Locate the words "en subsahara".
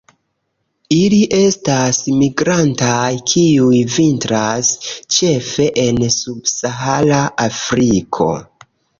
5.83-7.21